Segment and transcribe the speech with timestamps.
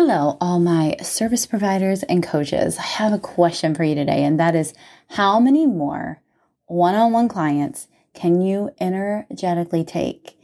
[0.00, 2.78] Hello, all my service providers and coaches.
[2.78, 4.72] I have a question for you today, and that is
[5.08, 6.22] how many more
[6.66, 10.38] one on one clients can you energetically take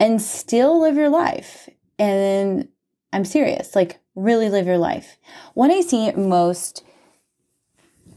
[0.00, 1.68] and still live your life?
[1.98, 2.68] And
[3.12, 5.18] I'm serious, like really live your life.
[5.52, 6.82] What I see most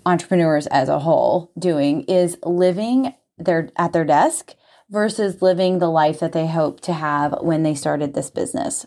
[0.06, 4.56] entrepreneurs as a whole doing is living their at their desk
[4.90, 8.86] versus living the life that they hope to have when they started this business.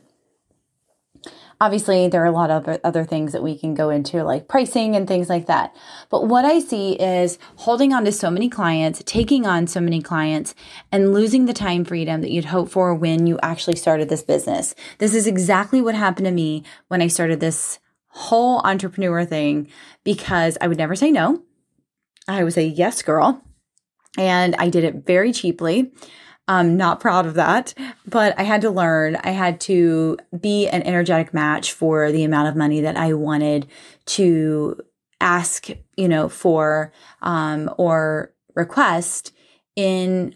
[1.60, 4.94] Obviously, there are a lot of other things that we can go into, like pricing
[4.94, 5.74] and things like that.
[6.08, 10.00] But what I see is holding on to so many clients, taking on so many
[10.00, 10.54] clients,
[10.92, 14.76] and losing the time freedom that you'd hope for when you actually started this business.
[14.98, 19.68] This is exactly what happened to me when I started this whole entrepreneur thing
[20.04, 21.42] because I would never say no.
[22.28, 23.42] I was a yes girl,
[24.16, 25.92] and I did it very cheaply.
[26.48, 27.74] I'm not proud of that,
[28.06, 29.16] but I had to learn.
[29.16, 33.68] I had to be an energetic match for the amount of money that I wanted
[34.06, 34.80] to
[35.20, 36.90] ask, you know, for
[37.20, 39.32] um, or request
[39.76, 40.34] in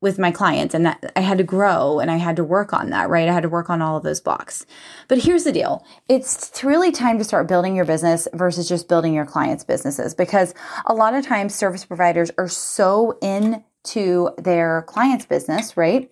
[0.00, 2.90] with my clients and that I had to grow and I had to work on
[2.90, 3.28] that, right?
[3.28, 4.64] I had to work on all of those blocks.
[5.08, 5.84] But here's the deal.
[6.08, 10.54] It's really time to start building your business versus just building your clients' businesses because
[10.86, 16.10] a lot of times service providers are so in to their client's business, right?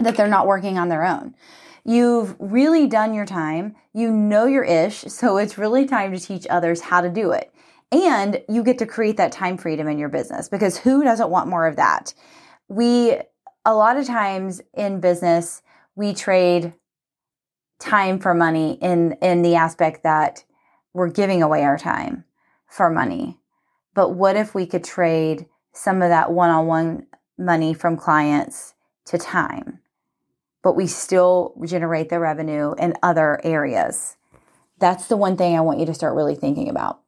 [0.00, 1.34] That they're not working on their own.
[1.84, 3.74] You've really done your time.
[3.92, 4.98] You know your ish.
[5.02, 7.52] So it's really time to teach others how to do it.
[7.90, 11.48] And you get to create that time freedom in your business because who doesn't want
[11.48, 12.14] more of that?
[12.68, 13.18] We,
[13.64, 15.62] a lot of times in business,
[15.94, 16.72] we trade
[17.78, 20.44] time for money in, in the aspect that
[20.94, 22.24] we're giving away our time
[22.66, 23.38] for money.
[23.94, 27.06] But what if we could trade some of that one on one
[27.38, 28.74] money from clients
[29.06, 29.80] to time,
[30.62, 34.16] but we still generate the revenue in other areas.
[34.78, 37.00] That's the one thing I want you to start really thinking about.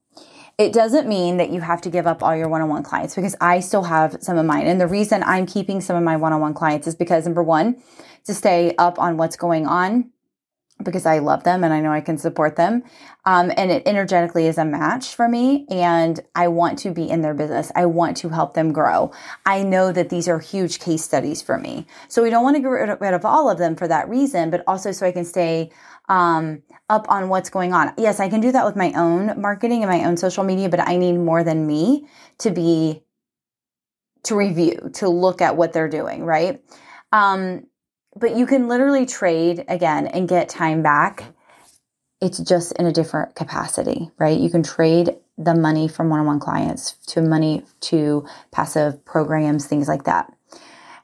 [0.56, 3.16] It doesn't mean that you have to give up all your one on one clients
[3.16, 4.66] because I still have some of mine.
[4.68, 7.42] And the reason I'm keeping some of my one on one clients is because number
[7.42, 7.82] one,
[8.24, 10.10] to stay up on what's going on
[10.82, 12.82] because I love them and I know I can support them.
[13.24, 15.66] Um, and it energetically is a match for me.
[15.70, 17.70] And I want to be in their business.
[17.74, 19.12] I want to help them grow.
[19.46, 21.86] I know that these are huge case studies for me.
[22.08, 24.64] So we don't want to get rid of all of them for that reason, but
[24.66, 25.70] also so I can stay
[26.08, 27.94] um, up on what's going on.
[27.96, 30.80] Yes, I can do that with my own marketing and my own social media, but
[30.80, 32.08] I need more than me
[32.38, 33.02] to be
[34.24, 36.62] to review, to look at what they're doing, right?
[37.12, 37.66] Um,
[38.16, 41.24] but you can literally trade again and get time back.
[42.20, 44.38] It's just in a different capacity, right?
[44.38, 49.66] You can trade the money from one on one clients to money to passive programs,
[49.66, 50.32] things like that.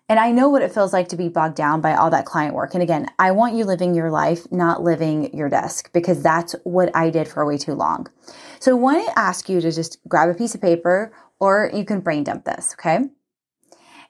[0.09, 2.53] And I know what it feels like to be bogged down by all that client
[2.53, 2.75] work.
[2.75, 6.91] And again, I want you living your life, not living your desk, because that's what
[6.97, 8.09] I did for way too long.
[8.59, 11.84] So I want to ask you to just grab a piece of paper or you
[11.84, 13.09] can brain dump this, okay?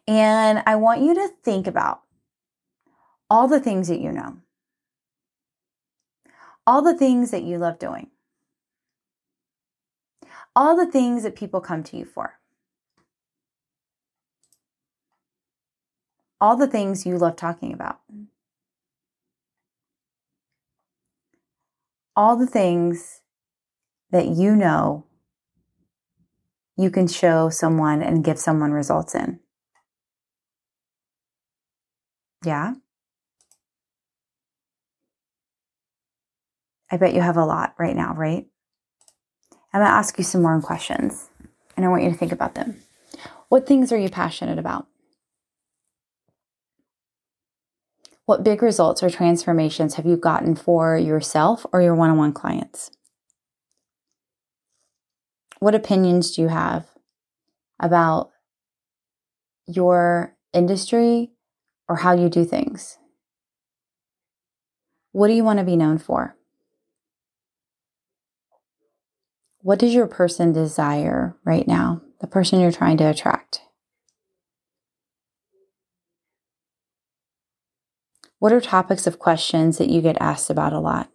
[0.08, 2.00] And I want you to think about
[3.30, 4.38] all the things that you know,
[6.66, 8.10] all the things that you love doing,
[10.56, 12.34] all the things that people come to you for,
[16.40, 18.00] all the things you love talking about,
[22.16, 23.22] all the things
[24.10, 25.06] that you know
[26.76, 29.38] you can show someone and give someone results in.
[32.44, 32.74] Yeah?
[36.90, 38.46] I bet you have a lot right now, right?
[39.72, 41.28] I'm going to ask you some more questions
[41.76, 42.82] and I want you to think about them.
[43.48, 44.86] What things are you passionate about?
[48.26, 52.32] What big results or transformations have you gotten for yourself or your one on one
[52.32, 52.90] clients?
[55.58, 56.86] What opinions do you have
[57.80, 58.30] about
[59.66, 61.32] your industry
[61.88, 62.98] or how you do things?
[65.12, 66.36] What do you want to be known for?
[69.62, 72.00] What does your person desire right now?
[72.20, 73.60] The person you're trying to attract?
[78.38, 81.10] What are topics of questions that you get asked about a lot?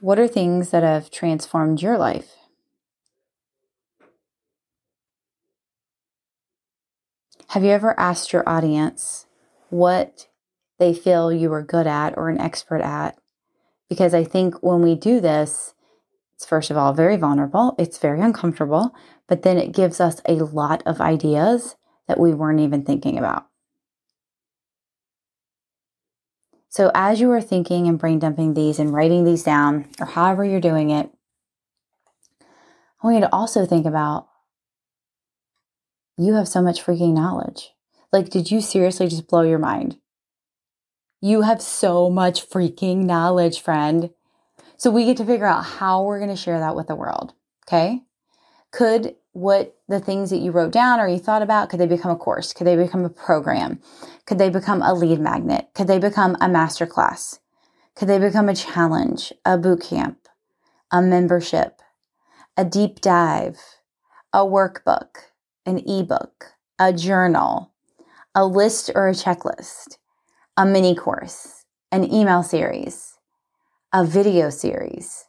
[0.00, 2.36] What are things that have transformed your life?
[7.48, 9.26] Have you ever asked your audience
[9.68, 10.28] what
[10.78, 13.18] they feel you are good at or an expert at
[13.90, 15.74] because I think when we do this,
[16.34, 18.94] it's first of all very vulnerable, it's very uncomfortable,
[19.28, 21.76] but then it gives us a lot of ideas
[22.08, 23.46] that we weren't even thinking about.
[26.70, 30.44] So, as you are thinking and brain dumping these and writing these down, or however
[30.44, 31.10] you're doing it,
[33.02, 34.28] I want you to also think about
[36.16, 37.72] you have so much freaking knowledge.
[38.12, 39.99] Like, did you seriously just blow your mind?
[41.20, 44.10] You have so much freaking knowledge, friend.
[44.76, 47.34] So we get to figure out how we're going to share that with the world.
[47.66, 48.02] Okay.
[48.72, 52.10] Could what the things that you wrote down or you thought about, could they become
[52.10, 52.52] a course?
[52.52, 53.80] Could they become a program?
[54.26, 55.68] Could they become a lead magnet?
[55.74, 57.38] Could they become a master class?
[57.94, 60.28] Could they become a challenge, a boot camp,
[60.90, 61.80] a membership,
[62.56, 63.58] a deep dive,
[64.32, 65.16] a workbook,
[65.66, 67.72] an ebook, a journal,
[68.34, 69.98] a list or a checklist,
[70.56, 73.18] a mini course, an email series,
[73.92, 75.26] a video series?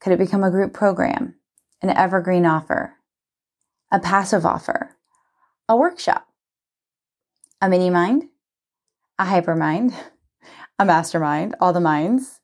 [0.00, 1.36] Could it become a group program,
[1.80, 2.94] an evergreen offer,
[3.90, 4.96] a passive offer,
[5.68, 6.26] a workshop,
[7.60, 8.24] a mini mind,
[9.18, 9.94] a hyper mind,
[10.78, 12.40] a mastermind, all the minds?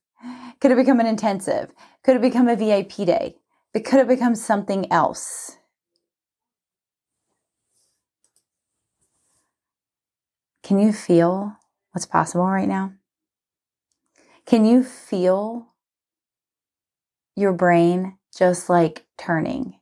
[0.61, 1.73] Could it become an intensive?
[2.05, 3.37] Could it become a VIP day?
[3.73, 5.59] But could it become something else.
[10.63, 11.58] Can you feel
[11.99, 12.93] what's possible right now?
[14.47, 15.75] Can you feel
[17.35, 19.81] your brain just like turning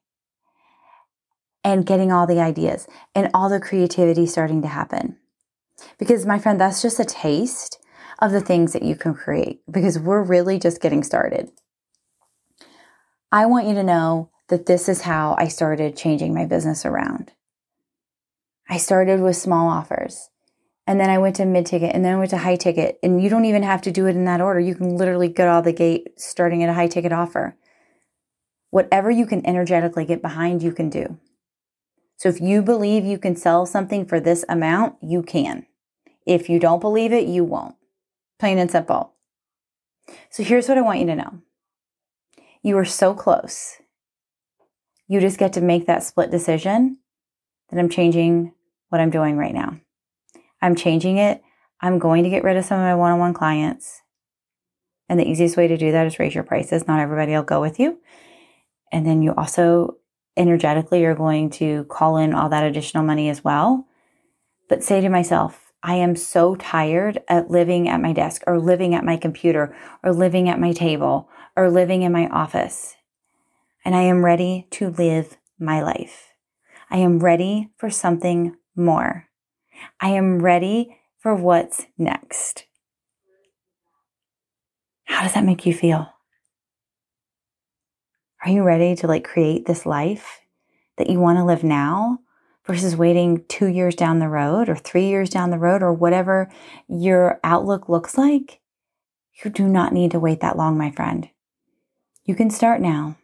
[1.62, 5.18] and getting all the ideas and all the creativity starting to happen?
[5.98, 7.78] Because, my friend, that's just a taste
[8.18, 11.50] of the things that you can create because we're really just getting started.
[13.30, 17.32] I want you to know that this is how I started changing my business around.
[18.70, 20.30] I started with small offers
[20.86, 22.98] and then I went to mid ticket and then I went to high ticket.
[23.02, 24.60] And you don't even have to do it in that order.
[24.60, 27.56] You can literally get out the gate starting at a high ticket offer.
[28.70, 31.18] Whatever you can energetically get behind, you can do.
[32.16, 35.66] So if you believe you can sell something for this amount, you can.
[36.24, 37.74] If you don't believe it, you won't.
[38.38, 39.12] Plain and simple.
[40.30, 41.42] So here's what I want you to know
[42.62, 43.76] you are so close.
[45.08, 46.98] You just get to make that split decision
[47.70, 48.52] that I'm changing
[48.88, 49.80] what I'm doing right now.
[50.66, 51.42] I'm changing it.
[51.80, 54.02] I'm going to get rid of some of my one on one clients.
[55.08, 56.88] And the easiest way to do that is raise your prices.
[56.88, 58.00] Not everybody will go with you.
[58.90, 59.98] And then you also
[60.36, 63.86] energetically are going to call in all that additional money as well.
[64.68, 68.92] But say to myself, I am so tired at living at my desk or living
[68.92, 72.96] at my computer or living at my table or living in my office.
[73.84, 76.32] And I am ready to live my life.
[76.90, 79.28] I am ready for something more.
[80.00, 82.66] I am ready for what's next.
[85.04, 86.12] How does that make you feel?
[88.44, 90.40] Are you ready to like create this life
[90.98, 92.20] that you want to live now
[92.64, 96.50] versus waiting two years down the road or three years down the road or whatever
[96.88, 98.60] your outlook looks like?
[99.42, 101.28] You do not need to wait that long, my friend.
[102.24, 103.16] You can start now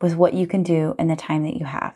[0.00, 1.94] with what you can do in the time that you have.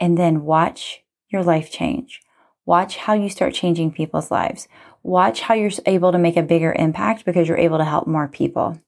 [0.00, 2.20] And then watch your life change.
[2.66, 4.66] Watch how you start changing people's lives.
[5.02, 8.28] Watch how you're able to make a bigger impact because you're able to help more
[8.28, 8.80] people.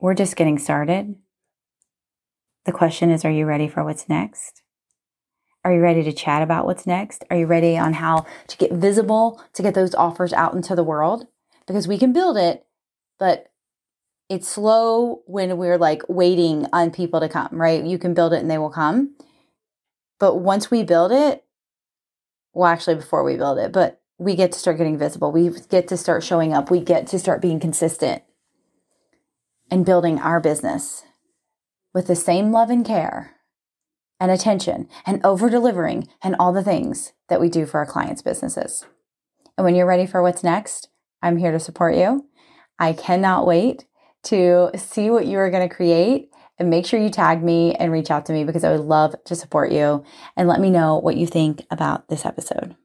[0.00, 1.16] We're just getting started.
[2.64, 4.62] The question is Are you ready for what's next?
[5.64, 7.24] Are you ready to chat about what's next?
[7.30, 10.84] Are you ready on how to get visible, to get those offers out into the
[10.84, 11.26] world?
[11.66, 12.66] Because we can build it,
[13.18, 13.46] but
[14.34, 17.84] it's slow when we're like waiting on people to come, right?
[17.84, 19.14] You can build it and they will come.
[20.18, 21.44] But once we build it,
[22.52, 25.30] well, actually, before we build it, but we get to start getting visible.
[25.30, 26.68] We get to start showing up.
[26.68, 28.22] We get to start being consistent
[29.70, 31.04] and building our business
[31.92, 33.36] with the same love and care
[34.18, 38.22] and attention and over delivering and all the things that we do for our clients'
[38.22, 38.84] businesses.
[39.56, 40.88] And when you're ready for what's next,
[41.22, 42.26] I'm here to support you.
[42.80, 43.84] I cannot wait
[44.24, 47.92] to see what you are going to create and make sure you tag me and
[47.92, 50.04] reach out to me because I would love to support you
[50.36, 52.76] and let me know what you think about this episode.